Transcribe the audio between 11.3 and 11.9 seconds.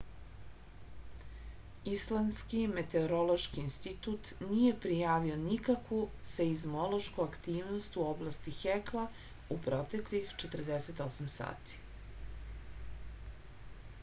sati